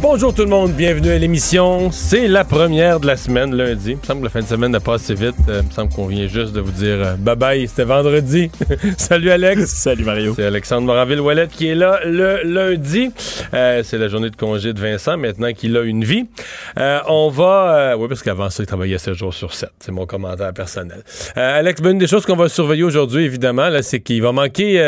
[0.00, 1.90] Bonjour tout le monde, bienvenue à l'émission.
[1.90, 3.90] C'est la première de la semaine, lundi.
[3.90, 5.34] Il me semble que la fin de semaine n'a pas assez vite.
[5.48, 8.48] Euh, il me semble qu'on vient juste de vous dire euh, bye bye, c'était vendredi.
[8.96, 9.64] Salut Alex.
[9.66, 10.34] Salut Mario.
[10.36, 13.10] C'est Alexandre Moranville-Wallet qui est là le lundi.
[13.54, 16.26] Euh, c'est la journée de congé de Vincent, maintenant qu'il a une vie.
[16.76, 17.96] on va...
[17.98, 19.68] oui, parce qu'avant ça, il travaillait 7 jours sur 7.
[19.80, 21.02] C'est mon commentaire personnel.
[21.34, 24.80] Alex, ben, une des choses qu'on va surveiller aujourd'hui, évidemment, là, c'est qu'il va manquer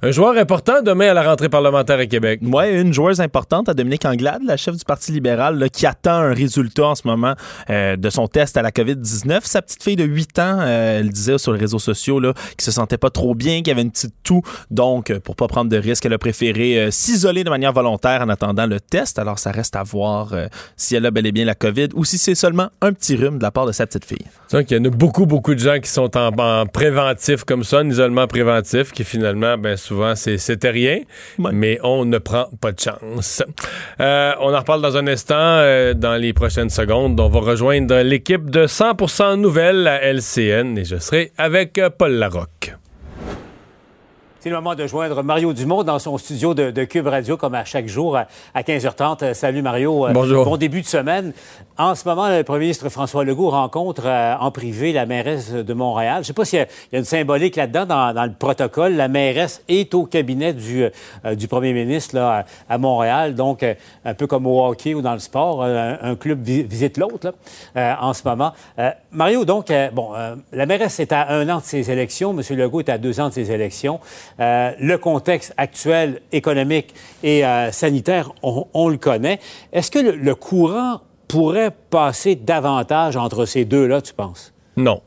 [0.00, 2.40] un joueur important demain à la rentrée parlementaire à Québec.
[2.42, 6.34] Oui, une joueuse importante, à Dominique Anglade la chef du Parti libéral, qui attend un
[6.34, 7.34] résultat en ce moment
[7.70, 9.40] euh, de son test à la COVID-19.
[9.44, 12.62] Sa petite fille de 8 ans, euh, elle disait sur les réseaux sociaux là, qu'il
[12.62, 14.42] se sentait pas trop bien, qu'il avait une petite toux.
[14.70, 18.28] Donc, euh, pour pas prendre de risques, elle a préféré s'isoler de manière volontaire en
[18.28, 19.18] attendant le test.
[19.18, 20.34] Alors, ça reste à voir
[20.76, 23.38] si elle a bel et bien la COVID ou si c'est seulement un petit rhume
[23.38, 24.26] de la part de sa petite fille.
[24.48, 27.78] C'est qu'il y en a beaucoup, beaucoup de gens qui sont en, préventif comme ça,
[27.78, 31.00] en isolement préventif, qui finalement, ben souvent, c'était rien,
[31.38, 33.42] mais on ne prend pas de chance.
[34.00, 37.18] Euh, on en reparle dans un instant, euh, dans les prochaines secondes.
[37.20, 42.12] On va rejoindre l'équipe de 100% Nouvelles à LCN et je serai avec euh, Paul
[42.12, 42.77] Larocque.
[44.48, 47.66] C'est le moment de joindre Mario Dumont dans son studio de, Cube Radio, comme à
[47.66, 49.34] chaque jour à, 15h30.
[49.34, 50.06] Salut Mario.
[50.10, 50.46] Bonjour.
[50.46, 51.34] Bon début de semaine.
[51.76, 55.74] En ce moment, le premier ministre François Legault rencontre euh, en privé la mairesse de
[55.74, 56.16] Montréal.
[56.16, 58.94] Je ne sais pas s'il y, a une symbolique là-dedans dans, le protocole.
[58.94, 63.74] La mairesse est au cabinet du, euh, du premier ministre là, à, Montréal, donc euh,
[64.04, 67.34] un peu comme au hockey ou dans le sport, un, club visite l'autre
[67.76, 68.52] en ce moment.
[69.12, 70.12] Mario, donc, bon,
[70.52, 72.56] la mairesse est à un an de ses élections, M.
[72.56, 74.00] Legault est à deux ans de ses élections.
[74.38, 79.40] Le contexte actuel économique et sanitaire, on, le connaît.
[79.72, 84.54] Est-ce que le courant pourrait passer davantage entre ces deux-là, tu penses?
[84.76, 85.02] Non.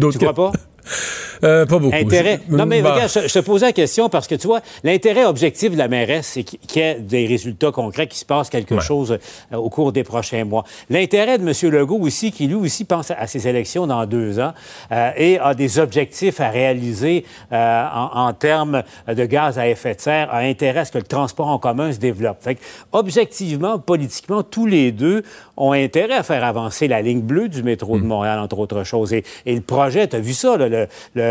[0.00, 0.52] Tu crois pas?
[1.44, 1.94] Euh, pas beaucoup.
[1.94, 2.40] Intérêt.
[2.48, 2.94] Non, mais bah.
[2.94, 6.26] regarde, je, te posais la question parce que tu vois, l'intérêt objectif de la mairesse,
[6.34, 9.18] c'est qu'il y ait des résultats concrets, qu'il se passe quelque chose
[9.52, 10.64] euh, au cours des prochains mois.
[10.90, 11.72] L'intérêt de M.
[11.72, 14.52] Legault aussi, qui lui aussi pense à ses élections dans deux ans
[14.92, 20.32] euh, et a des objectifs à réaliser en, termes de gaz à effet de serre,
[20.32, 22.42] a intérêt à ce que le transport en commun se développe.
[22.42, 22.58] Fait
[22.92, 25.22] objectivement, politiquement, tous les deux
[25.56, 28.08] ont intérêt à faire avancer la ligne bleue du métro de hmm.
[28.08, 29.12] Montréal, entre autres choses.
[29.12, 31.25] Et, le projet, tu as vu ça, le le,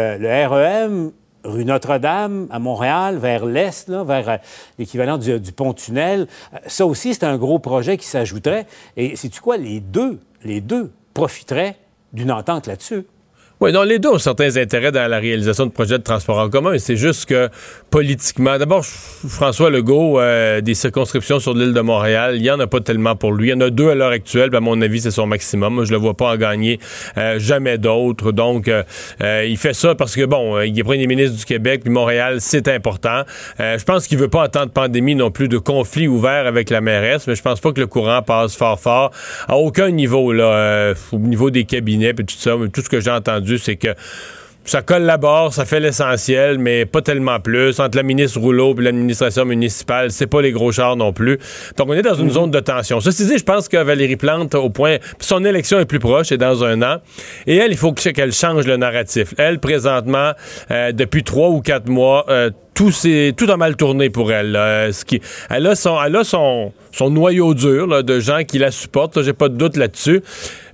[0.47, 1.11] REM
[1.45, 4.38] rue Notre-Dame à Montréal, vers l'est, vers euh,
[4.78, 6.28] l'équivalent du, pont-tunnel.
[6.53, 8.66] Euh, ça aussi, c'est un gros projet qui s'ajouterait.
[8.97, 9.57] Et sais-tu quoi?
[9.57, 11.78] Les deux, les deux profiteraient
[12.13, 13.05] d'une entente là-dessus.
[13.65, 16.51] Oui, non, les deux ont certains intérêts dans la réalisation de projets de transport en
[16.51, 16.77] commun.
[16.77, 17.49] C'est juste que
[17.89, 22.67] politiquement, d'abord, François Legault, euh, des circonscriptions sur l'île de Montréal, il n'y en a
[22.67, 23.47] pas tellement pour lui.
[23.47, 25.73] Il y en a deux à l'heure actuelle, à mon avis, c'est son maximum.
[25.73, 26.79] Moi, je le vois pas en gagner
[27.17, 28.31] euh, jamais d'autres.
[28.31, 28.83] Donc, euh,
[29.19, 32.67] il fait ça parce que, bon, il est premier ministre du Québec, puis Montréal, c'est
[32.67, 33.23] important.
[33.57, 36.69] je pense qu'il veut pas en temps de pandémie non plus de conflit ouvert avec
[36.69, 39.09] la mairesse, mais je pense pas que le courant passe fort fort
[39.47, 42.55] à aucun niveau, là, au niveau des cabinets, puis tout ça.
[42.71, 43.95] Tout ce que j'ai entendu c'est que
[44.66, 47.79] ça collabore, ça fait l'essentiel, mais pas tellement plus.
[47.79, 51.38] Entre la ministre Rouleau et l'administration municipale, c'est pas les gros chars non plus.
[51.77, 52.31] Donc, on est dans une mhm.
[52.31, 52.99] zone de tension.
[52.99, 56.38] Ceci dit, je pense que Valérie Plante, au point, son élection est plus proche, et
[56.38, 56.97] dans un an.
[57.46, 59.35] Et elle, il faut qu'elle change le narratif.
[59.37, 60.31] Elle, présentement,
[60.72, 62.91] euh, depuis trois ou quatre mois, euh, tout,
[63.37, 64.53] tout a mal tourné pour elle.
[64.91, 68.72] Ce qui, elle a son, elle a son, son noyau dur de gens qui la
[68.72, 69.22] supportent.
[69.22, 70.22] J'ai pas de doute là-dessus.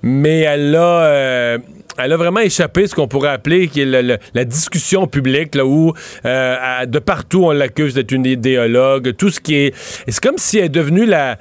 [0.01, 1.57] Mais elle a, euh,
[1.97, 5.93] elle a vraiment échappé ce qu'on pourrait appeler qui est la discussion publique, là, où
[6.25, 9.15] euh, de partout on l'accuse d'être une idéologue.
[9.15, 9.75] Tout ce qui est.
[10.07, 11.37] C'est comme si elle est devenue la.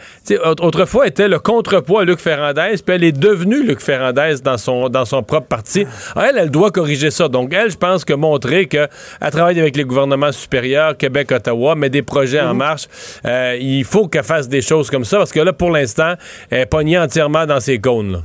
[0.60, 4.58] Autrefois, elle était le contrepoids à Luc Ferrandez, puis elle est devenue Luc Ferrandez dans
[4.58, 5.86] son, dans son propre parti.
[6.16, 7.28] elle, elle doit corriger ça.
[7.28, 8.88] Donc, elle, je pense que montrer qu'elle
[9.30, 12.58] travaille avec les gouvernements supérieurs, Québec, Ottawa, met des projets en mhm.
[12.58, 12.86] marche,
[13.24, 16.14] euh, il faut qu'elle fasse des choses comme ça, parce que là, pour l'instant,
[16.50, 18.22] elle est pognée entièrement dans ses cônes.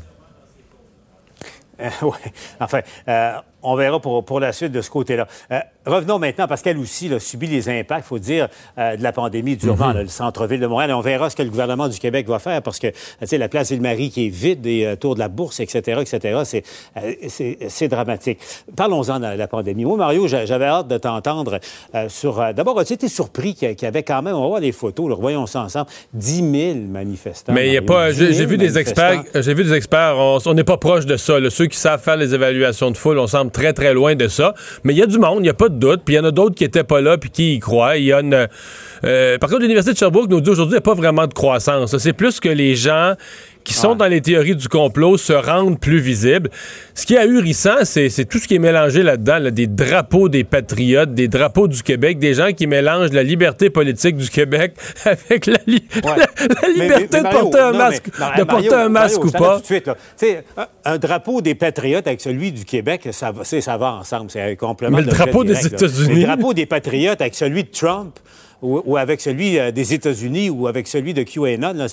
[2.01, 2.17] oui,
[2.59, 5.27] enfin, euh, on verra pour, pour la suite de ce côté-là.
[5.51, 8.47] Euh, revenons maintenant, parce qu'elle aussi a subi les impacts, il faut dire,
[8.77, 10.01] euh, de la pandémie durement Mhm.
[10.03, 10.91] le centre-ville de Montréal.
[10.91, 12.95] Et on verra ce que le gouvernement du Québec va faire, parce que, tu
[13.25, 16.41] sais, la place Ville-Marie qui est vide, et euh, tour de la bourse, etc., etc.,
[16.45, 16.63] c'est,
[16.97, 17.13] euh,
[17.69, 18.39] c'est, dramatique.
[18.75, 19.85] Parlons-en de la pandémie.
[19.85, 21.59] Moi, Mario, j'a- j'avais hâte de t'entendre
[21.93, 22.39] euh, sur...
[22.41, 25.09] euh, d'abord, as-tu été surpris qu'il y, avait quand même, on va voir les photos,
[25.09, 26.35] là, voyons ça ensemble, 10
[26.73, 27.53] 000 manifestants.
[27.53, 28.11] Mais il y a pas.
[28.11, 29.23] 10 J'ai 000 j'ai vu des experts.
[29.35, 30.15] J'ai vu des experts.
[30.17, 31.39] On on n'est pas proche de ça.
[31.39, 31.49] là.
[31.49, 34.53] Ceux qui savent faire les évaluations de foule, on semble très très loin de ça.
[34.83, 36.01] Mais il y a du monde, il n'y a pas de doute.
[36.05, 37.97] Puis il y en a d'autres qui étaient pas là puis qui y croient.
[37.97, 38.47] Il y a une.
[39.03, 41.33] euh, par contre, l'université de Sherbrooke nous dit aujourd'hui qu'il n'y a pas vraiment de
[41.33, 41.97] croissance.
[41.97, 43.13] C'est plus que les gens
[43.65, 46.49] qui sont dans les théories du complot se rendent plus visibles.
[46.93, 50.43] Ce qui est ahurissant, c'est tout ce qui est mélangé là-dedans, là, des drapeaux des
[50.45, 54.75] patriotes, des drapeaux du Québec, des gens qui mélangent la liberté politique du Québec
[55.05, 56.01] avec la, li- Ouais.
[56.05, 56.25] la- la
[56.61, 59.29] Mais- mais- liberté de Mario, porter un non, masque, de Mario, porter un masque Mario,
[59.29, 59.55] ou pas.
[59.55, 59.89] tout de suite,
[60.57, 64.29] un, un drapeau des patriotes avec celui du Québec, ça va, c'est- ça va ensemble.
[64.29, 64.95] C'est un complément.
[64.97, 65.73] Mais le drapeau des direct.
[65.73, 66.21] États-Unis.
[66.21, 68.15] Le drapeau des patriotes avec celui de Trump.
[68.61, 71.87] Ou, avec celui euh, des États-Unis ou avec celui de QAnon, là,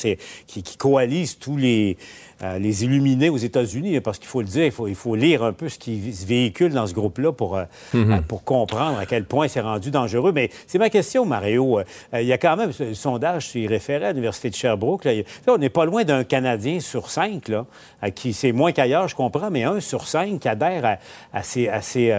[0.46, 1.96] qui, qui coalise tous les,
[2.42, 5.42] euh, les illuminés aux États-Unis, parce qu'il faut le dire, il faut, il faut lire
[5.44, 8.12] un peu ce qui se véhicule dans ce groupe-là pour, euh, Mhm.
[8.12, 10.32] euh, pour comprendre à quel point c'est rendu dangereux.
[10.32, 11.78] Mais c'est ma question, Mario.
[11.78, 11.84] Euh,
[12.20, 15.04] il y a quand même ce le sondage, il référait à l'Université de Sherbrooke.
[15.04, 15.12] Là,
[15.48, 17.64] on n'est pas loin d'un Canadien sur cinq, là,
[18.00, 20.96] à qui c'est moins qu'ailleurs, je comprends, mais un sur cinq qui adhère à,
[21.38, 22.12] à ces, à ces,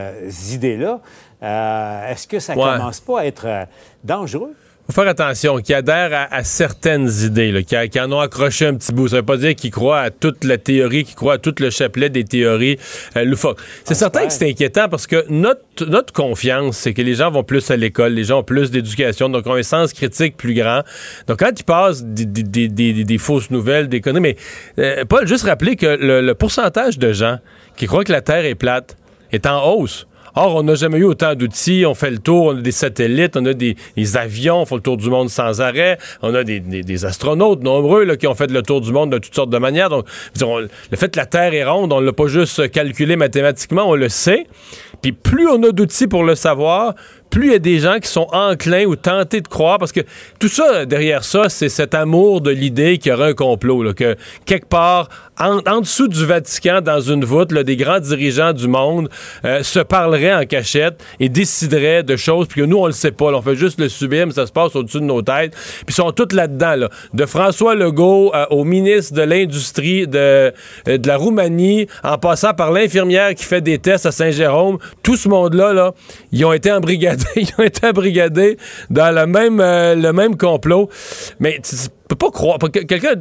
[0.56, 1.02] idées-là.
[1.42, 2.64] Est-ce que ça Ouais.
[2.64, 3.68] commence pas à être
[4.04, 4.54] dangereux?
[4.94, 8.76] Faut faire attention, qui adhèrent à, à certaines idées, là, qui, en ont accroché un
[8.76, 9.08] petit bout.
[9.08, 11.70] Ça veut pas dire qu'ils croient à toute la théorie, qu'ils croient à tout le
[11.70, 12.78] chapelet des théories
[13.18, 13.60] euh, loufoques.
[13.84, 17.44] C'est certain que c'est inquiétant parce que notre, notre confiance, c'est que les gens vont
[17.44, 20.82] plus à l'école, les gens ont plus d'éducation, donc ont un sens critique plus grand.
[21.28, 24.38] Donc quand ils passent des, des- des- des- des fausses nouvelles, des conneries, mais
[24.80, 27.40] euh, Paul, juste rappeler que le, le pourcentage de gens
[27.78, 28.96] qui croient que la Terre est plate
[29.32, 30.06] est en hausse.
[30.36, 31.86] Or, on n'a jamais eu autant d'outils.
[31.86, 33.76] On fait le tour, on a des satellites, on a des,
[34.16, 35.98] avions, on fait le tour du monde sans arrêt.
[36.22, 39.36] On a des, astronautes nombreux là, qui ont fait le tour du monde de toutes
[39.36, 39.90] sortes de manières.
[39.90, 40.06] Donc,
[40.92, 43.96] le fait que la Terre est ronde, on ne l'a pas juste calculé mathématiquement, on
[43.96, 44.48] le sait.
[45.02, 46.96] Puis plus on a d'outils pour le savoir,
[47.34, 50.02] plus il y a des gens qui sont enclins ou tentés de croire, parce que
[50.40, 54.16] tout ça, derrière ça, c'est cet amour de l'idée qu'il y aurait un complot, que
[54.46, 55.10] quelque part,
[55.40, 59.10] en, dessous du Vatican, dans une voûte, là, des grands dirigeants du monde
[59.46, 63.12] euh, se parleraient en cachette et décideraient de choses, puis que nous, on le sait
[63.12, 63.26] pas.
[63.34, 65.54] on fait juste le subir, mais ça se passe au-dessus de nos têtes.
[65.54, 66.90] Puis ils sont tous là-dedans, là.
[67.16, 70.52] de François Legault euh, au ministre de l'Industrie de, euh,
[70.86, 75.28] de la Roumanie, en passant par l'infirmière qui fait des tests à Saint-Jérôme, tout ce
[75.30, 75.94] monde-là, là,
[76.32, 78.58] ils ont été embrigadés, ils ont été embrigadés
[78.90, 80.90] dans le même, euh, le même complot.
[81.40, 81.76] Mais tu
[82.08, 83.16] peux pas croire, quelqu'un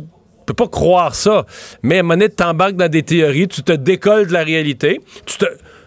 [0.46, 1.46] peut pas croire ça,
[1.82, 5.38] mais à un moment t'embarques dans des théories, tu te décolles de la réalité, tu
[5.38, 5.46] te,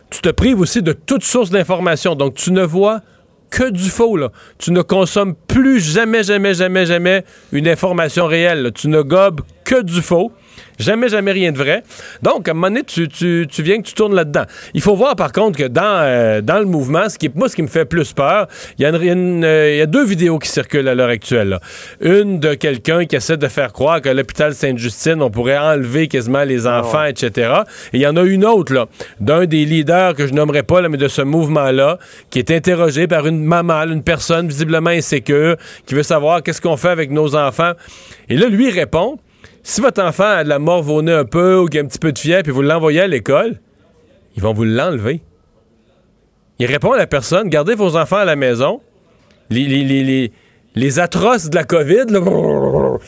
[0.10, 3.02] tu te prives aussi de toute source d'information, donc tu ne vois
[3.50, 4.18] que du faux.
[4.58, 8.72] Tu ne consommes plus jamais, jamais, jamais, jamais une information réelle.
[8.76, 10.32] Tu ne gobes que du faux.
[10.80, 11.84] Jamais, jamais rien de vrai.
[12.22, 14.44] Donc, à un moment donné, tu, tu, tu viens que tu tournes là-dedans.
[14.74, 17.56] Il faut voir, par contre, que dans, euh, dans le mouvement, ce qui, moi, ce
[17.56, 20.06] qui me fait plus peur, il y, a une- une, euh, il y a deux
[20.06, 21.50] vidéos qui circulent à l'heure actuelle.
[21.50, 21.60] là.
[22.02, 26.44] Une de quelqu'un qui essaie de faire croire qu'à l'hôpital Sainte-Justine, on pourrait enlever quasiment
[26.44, 27.50] les enfants, etc.
[27.94, 28.86] Et il y en a une autre, là,
[29.20, 32.00] d'un des leaders que je nommerai pas, là, mais de ce mouvement-là,
[32.30, 36.78] qui est interrogé par une maman, une personne visiblement insécure, qui veut savoir qu'est-ce qu'on
[36.78, 37.72] fait avec nos enfants.
[38.30, 39.18] Et là, lui répond,
[39.68, 41.88] si votre enfant a de la mort au nez un peu ou qu'il a un
[41.88, 43.60] petit peu de fièvre, puis vous l'envoyez à l'école,
[44.36, 45.24] ils vont vous l'enlever.
[46.60, 48.80] Il répond à la personne, gardez vos enfants à la maison.
[49.50, 50.30] Les,
[51.00, 52.06] atroces de la COVID,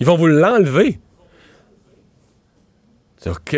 [0.00, 0.98] ils vont vous l'enlever.
[3.18, 3.56] C'est OK.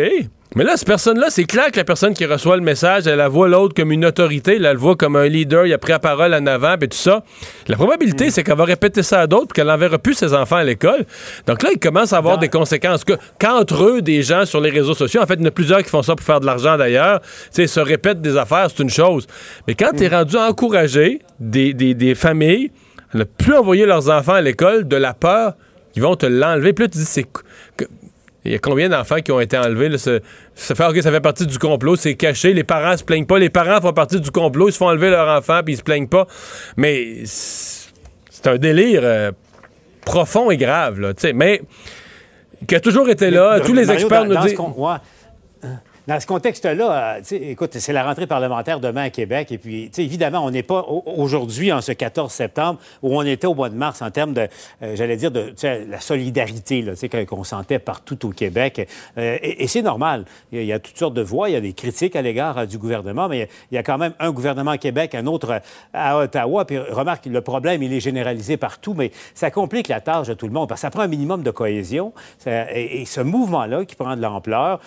[0.53, 3.29] Mais là, cette personne-là, c'est clair que la personne qui reçoit le message, elle la
[3.29, 5.99] voit l'autre comme une autorité, elle, le voit comme un leader, il a pris la
[5.99, 7.23] parole en avant, et tout ça.
[7.69, 10.57] La probabilité, c'est qu'elle va répéter ça à d'autres, puis qu'elle n'enverra plus ses enfants
[10.57, 11.05] à l'école.
[11.47, 13.05] Donc là, il commence à avoir des conséquences.
[13.05, 15.51] Que, qu'entre eux, des gens sur les réseaux sociaux, en fait, il y en a
[15.51, 18.67] plusieurs qui font ça pour faire de l'argent d'ailleurs, tu sais, se répètent des affaires,
[18.69, 19.27] c'est une chose.
[19.69, 22.71] Mais quand tu es rendu à encourager des, des, des familles
[23.13, 25.53] à ne plus envoyer leurs enfants à l'école de la peur,
[25.95, 26.73] ils vont te l'enlever.
[26.73, 27.25] Puis là, tu dis, c'est.
[28.43, 29.89] Il y a combien d'enfants qui ont été enlevés?
[29.89, 29.97] là?
[29.97, 30.11] Ça,
[30.55, 33.37] ça fait, ça fait partie du complot, c'est caché, les parents se plaignent pas.
[33.39, 35.83] Les parents font partie du complot, ils se font enlever leur enfant, puis ils se
[35.83, 36.25] plaignent pas.
[36.77, 39.31] Mais c'est un délire euh,
[40.05, 41.33] profond et grave, là, tu sais.
[41.33, 41.61] Mais
[42.67, 44.57] qui a toujours été là, tous les Mario, experts dans- nous disent...
[46.07, 49.51] dans ce contexte-là, euh, écoute, c'est la rentrée parlementaire demain à Québec.
[49.51, 53.53] Et puis, évidemment, on n'est pas aujourd'hui, en ce 14 septembre, où on était au
[53.53, 54.47] mois de mars en termes de,
[54.81, 56.83] euh, j'allais dire, de la solidarité
[57.27, 58.87] qu'on sentait partout au Québec.
[59.17, 60.25] Euh, et, c'est normal.
[60.51, 61.49] Il y, a, toutes sortes de voix.
[61.49, 64.13] Il y a des critiques à l'égard du gouvernement, mais il y a quand même
[64.19, 65.61] un gouvernement à Québec, un autre
[65.93, 66.65] à Ottawa.
[66.65, 70.47] Puis remarque, le problème, il est généralisé partout, mais ça complique la tâche de tout
[70.47, 72.11] le monde parce que ça prend un minimum de cohésion.
[72.47, 74.79] et, ce mouvement-là qui prend de l'ampleur,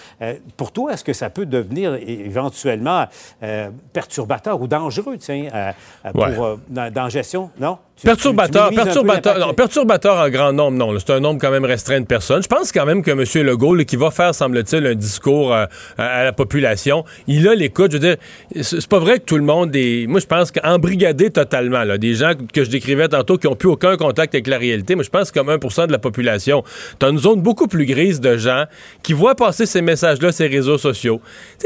[0.56, 3.06] pour toi, est-ce que ça peut devenir éventuellement
[3.42, 5.73] euh, perturbateur ou dangereux, tiens, euh,
[6.06, 7.78] euh, pour, dans, gestion, non?
[8.02, 10.99] perturbateur, perturbateur, perturbateur en grand nombre, non.
[10.99, 12.42] C'est un nombre quand même restreint de personnes.
[12.42, 13.46] Je pense quand même que M.
[13.46, 17.92] Legault, qui va faire, semble-t-il, un discours à, la population, il a l'écoute.
[17.92, 18.16] Je veux dire,
[18.62, 20.06] c'est pas vrai que tout le monde est.
[20.08, 23.68] Moi, je pense qu'embrigadé totalement, là, des gens que je décrivais tantôt qui n'ont plus
[23.68, 26.64] aucun contact avec la réalité, mais je pense comme 1% de la population.
[26.99, 28.64] Tu as une zone beaucoup plus grise de gens
[29.02, 30.93] qui voient passer ces messages-là, ces réseaux sociaux,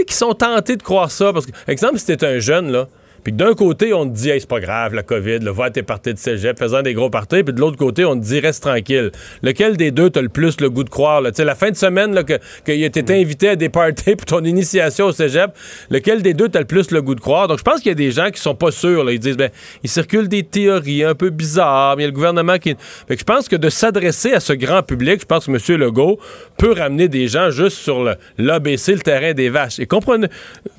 [0.04, 1.32] qui sont tentés de croire ça.
[1.32, 2.88] Parce que, exemple, si un jeune, là,
[3.28, 6.14] puis d'un côté, on te dit, c'est pas grave, la COVID, le va tes parties
[6.14, 7.42] de cégep, faisant des gros parties.
[7.42, 9.10] Puis de l'autre côté, on te dit, reste tranquille.
[9.42, 11.22] Lequel des deux t'as le plus le goût de croire?
[11.24, 13.20] Tu sais, la fin de semaine, là, que, que t'étais mm.
[13.20, 15.50] invité à des parties pour ton initiation au cégep,
[15.90, 17.48] lequel des deux t'as le plus le goût de croire?
[17.48, 19.04] Donc, je pense qu'il y a des gens qui sont pas sûrs.
[19.04, 19.12] Là.
[19.12, 19.50] Ils disent, ben,
[19.82, 22.76] il circule des théories un peu bizarres, mais il y a le gouvernement qui.
[23.08, 25.78] Fait que je pense que de s'adresser à ce grand public, je pense que M.
[25.78, 26.18] Legault
[26.56, 28.02] peut ramener des gens juste sur
[28.38, 29.80] l'ABC, le terrain des vaches.
[29.80, 30.28] Et comprenez,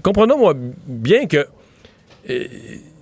[0.02, 0.56] comprenons-moi
[0.88, 1.46] bien que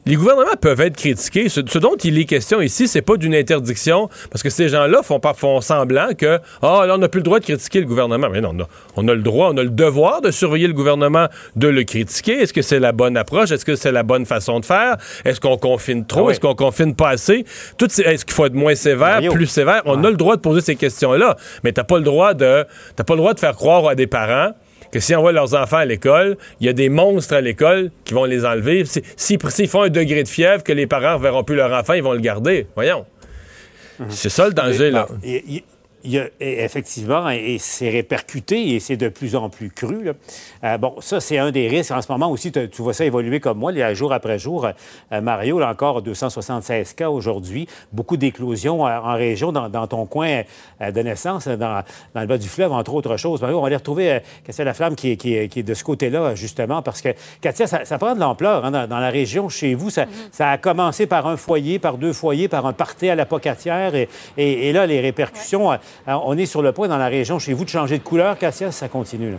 [0.07, 1.49] les gouvernements peuvent être critiqués.
[1.49, 5.19] Ce, dont il est question ici, c'est pas d'une interdiction, parce que ces gens-là font,
[5.35, 8.29] font semblant que, ah, là, on n'a plus le droit de critiquer le gouvernement.
[8.29, 8.55] Mais non,
[8.95, 12.41] on a, le droit, on a le devoir de surveiller le gouvernement, de le critiquer.
[12.41, 13.51] Est-ce que c'est la bonne approche?
[13.51, 14.95] Est-ce que c'est la bonne façon de faire?
[15.25, 16.29] Est-ce qu'on confine trop?
[16.29, 17.45] Ah Est-ce qu'on confine pas assez?
[17.81, 19.81] Est-ce qu'il faut être moins sévère, plus sévère?
[19.85, 23.03] On a le droit de poser ces questions-là, mais t'as pas le droit de, t'as
[23.03, 24.53] pas le droit de faire croire à des parents
[24.91, 28.13] que s'ils envoient leurs enfants à l'école, il y a des monstres à l'école qui
[28.13, 28.83] vont les enlever.
[29.15, 32.03] S'ils font un degré de fièvre, que les parents ne verront plus leur enfant, ils
[32.03, 32.67] vont le garder.
[32.75, 33.05] Voyons.
[33.99, 34.07] Mhm.
[34.09, 35.07] C'est ça le danger, là.
[35.23, 35.63] Il
[36.03, 40.11] y a, effectivement, et c'est répercuté et c'est de plus en plus cru.
[40.63, 41.91] Euh, bon, ça, c'est un des risques.
[41.91, 44.67] En ce moment aussi, tu vois ça évoluer comme moi, jour après jour.
[45.11, 47.67] Euh, Mario, là encore, 276 cas aujourd'hui.
[47.91, 50.43] Beaucoup d'éclosions euh, en région, dans, ton coin
[50.81, 51.83] de naissance, dans,
[52.15, 53.41] le bas du fleuve, entre autres choses.
[53.41, 56.81] Mario, on va aller retrouver Katia Laflamme qui est, qui, est, de ce côté-là, justement,
[56.81, 57.09] parce que,
[57.41, 59.49] Katia, ça, prend de l'ampleur hein, dans, la région.
[59.49, 60.07] Chez vous, ça, mm-hmm.
[60.31, 63.95] ça, a commencé par un foyer, par deux foyers, par un party à la pocatière.
[63.95, 65.77] Et, et, là, les répercussions
[66.07, 68.71] on est sur le point dans la région chez vous de changer de couleur, Cassia,
[68.71, 69.31] ça continue.
[69.31, 69.37] Là.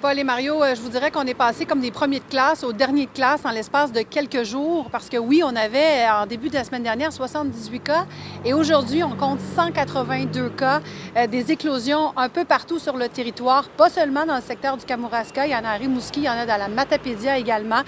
[0.00, 2.62] Paul et Mario, euh, je vous dirais qu'on est passé comme des premiers de classe
[2.62, 6.24] au dernier de classe en l'espace de quelques jours parce que oui, on avait en
[6.24, 8.06] début de la semaine dernière 78 cas
[8.44, 10.82] et aujourd'hui, on compte 182 cas,
[11.16, 14.84] euh, des éclosions un peu partout sur le territoire, pas seulement dans le secteur du
[14.84, 17.80] Kamouraska, il y en a à Rimouski, il y en a dans la Matapédia également.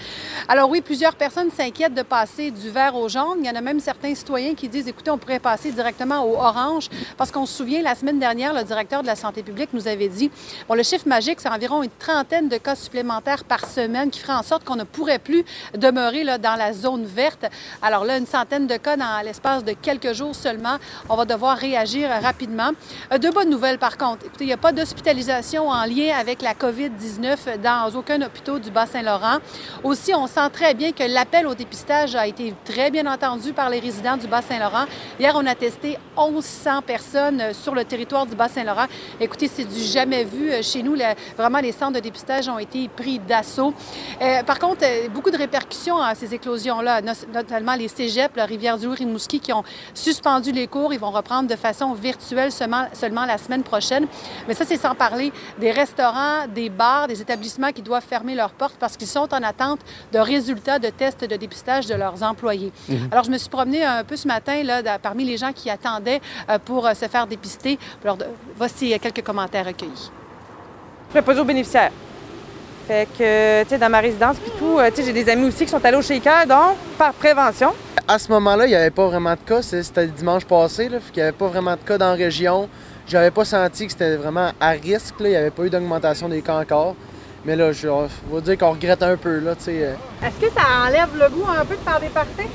[0.48, 3.38] Alors oui, plusieurs personnes s'inquiètent de passer du vert au jaune.
[3.38, 6.36] Il y en a même certains citoyens qui disent, écoutez, on pourrait passer directement au
[6.38, 9.86] orange parce qu'on se souvient, la semaine dernière, le directeur de la santé publique nous
[9.86, 10.28] avait dit,
[10.68, 14.32] bon, le chiffre magique, c'est environ une trentaine de cas supplémentaires par semaine qui ferait
[14.32, 15.44] en sorte qu'on ne pourrait plus
[15.76, 17.46] demeurer là, dans la zone verte.
[17.82, 20.78] Alors là, une centaine de cas dans l'espace de quelques jours seulement.
[21.08, 22.70] On va devoir réagir rapidement.
[23.12, 24.26] Euh, de bonnes nouvelles, par contre.
[24.26, 28.70] Écoutez, il n'y a pas d'hospitalisation en lien avec la COVID-19 dans aucun hôpital du
[28.70, 29.38] Bas-Saint-Laurent.
[29.84, 33.68] Aussi, on sent très bien que l'appel au dépistage a été très bien entendu par
[33.68, 34.86] les résidents du Bas-Saint-Laurent.
[35.18, 38.86] Hier, on a testé 1100 personnes sur le territoire du Bas-Saint-Laurent.
[39.20, 40.96] Écoutez, c'est du jamais vu euh, chez nous.
[41.36, 43.72] vraiment, les centres de dépistage ont été pris d'assaut.
[44.20, 47.00] Euh, par contre, euh, beaucoup de répercussions à ces éclosions-là,
[47.32, 50.92] notamment les cégeps, la Rivière-du-Loup, Rimouski, qui ont suspendu les cours.
[50.92, 54.06] Ils vont reprendre de façon virtuelle seulement, seulement la semaine prochaine.
[54.48, 58.52] Mais ça, c'est sans parler des restaurants, des bars, des établissements qui doivent fermer leurs
[58.52, 59.80] portes parce qu'ils sont en attente
[60.12, 62.72] de résultats de tests de dépistage de leurs employés.
[62.88, 63.08] Mhm.
[63.10, 66.20] Alors, je me suis promenée un peu ce matin là, parmi les gens qui attendaient
[66.48, 67.78] euh, pour se faire dépister.
[68.04, 68.18] Alors,
[68.56, 70.10] voici quelques commentaires recueillis
[71.10, 71.90] préposé aux bénéficiaires.
[72.86, 75.46] Fait que, tu sais, dans ma résidence, puis tout, euh, tu sais, j'ai des amis
[75.46, 77.72] aussi qui sont allés au shaker, donc, par prévention.
[78.08, 79.62] À ce moment-là, il n'y avait pas vraiment de cas.
[79.62, 82.68] C'était dimanche passé, là, fait qu'il n'y avait pas vraiment de cas dans la région.
[83.06, 85.28] J'avais pas senti que c'était vraiment à risque, là.
[85.28, 86.96] Il n'y avait pas eu d'augmentation des cas encore.
[87.44, 89.84] Mais là, je vais dire qu'on regrette un peu, là, tu sais.
[89.84, 90.26] Euh.
[90.26, 92.48] Est-ce que ça enlève le goût un peu de faire des parties?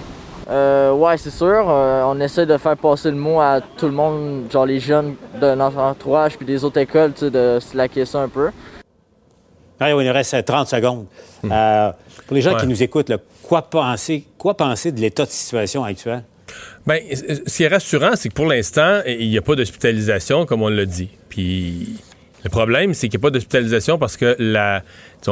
[0.50, 1.66] Euh, ouais, c'est sûr.
[1.68, 5.16] Euh, on essaie de faire passer le mot à tout le monde, genre les jeunes
[5.42, 8.52] de notre entourage puis des autres écoles, tu sais, de se ça un peu.
[9.80, 11.06] Allez, il nous reste 30 secondes.
[11.44, 11.52] Hmm.
[11.52, 11.92] Euh,
[12.28, 13.12] pour les gens qui nous écoutent,
[13.44, 16.24] quoi, penser, quoi penser de l'état de situation actuel?
[16.86, 20.62] Bien, ce qui est rassurant, c'est que pour l'instant, il n'y a pas d'hospitalisation, comme
[20.62, 21.10] on l'a dit.
[21.28, 21.98] Puis
[22.46, 24.84] Le problème, c'est qu'il n'y a pas d'hospitalisation parce que la,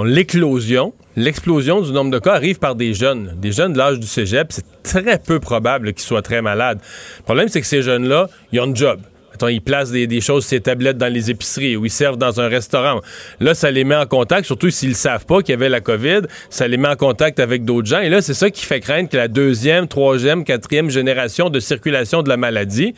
[0.03, 3.35] l'éclosion, l'explosion du nombre de cas arrive par des jeunes.
[3.37, 6.79] Des jeunes de l'âge du cégep, c'est très peu probable qu'ils soient très malades.
[7.19, 8.99] Le problème, c'est que ces jeunes-là, ils ont un job.
[9.33, 12.39] Mettons, ils placent des, des choses, ces tablettes dans les épiceries ou ils servent dans
[12.39, 13.01] un restaurant.
[13.39, 15.81] Là, ça les met en contact, surtout s'ils ne savent pas qu'il y avait la
[15.81, 17.99] COVID, ça les met en contact avec d'autres gens.
[17.99, 22.21] Et là, c'est ça qui fait craindre que la deuxième, troisième, quatrième génération de circulation
[22.21, 22.93] de la maladie,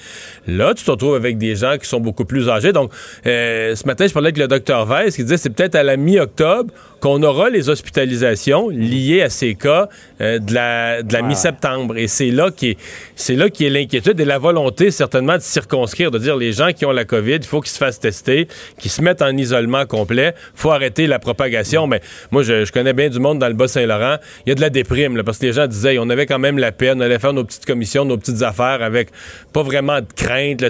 [0.48, 2.74] là, tu te retrouves avec des gens qui sont beaucoup plus âgés.
[2.74, 2.92] Donc,
[3.26, 5.98] euh, ce matin, je parlais avec le docteur Weiss qui disait c'est peut-être à la
[5.98, 9.90] mi-octobre qu'on aura les hospitalisations liées à ces cas
[10.22, 11.98] euh, de la, de la mi-septembre.
[11.98, 12.78] Et c'est là qui est,
[13.16, 16.72] c'est là qui est l'inquiétude et la volonté certainement de circonscrire, de dire les gens
[16.74, 19.86] qui ont la COVID, il faut qu'ils se fassent tester, qu'ils se mettent en isolement
[19.86, 21.88] complet, faut arrêter la propagation.
[21.88, 22.02] Mais
[22.32, 24.18] moi, je, je connais bien du monde dans le Bas-Saint-Laurent.
[24.46, 26.40] Il y a de la déprime là, parce que les gens disaient, on avait quand
[26.40, 29.10] même la peine, on allait faire nos petites commissions, nos petites affaires avec
[29.54, 30.62] pas vraiment de crainte.
[30.62, 30.70] Là,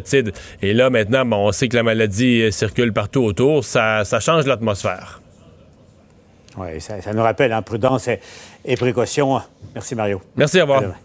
[0.61, 3.63] et là, maintenant, bon, on sait que la maladie euh, circule partout autour.
[3.63, 5.21] Ça, ça change l'atmosphère.
[6.57, 8.19] Oui, ça, ça nous rappelle hein, prudence et,
[8.63, 9.41] et précaution.
[9.73, 10.21] Merci, Mario.
[10.35, 10.59] Merci.
[10.59, 10.95] À demain.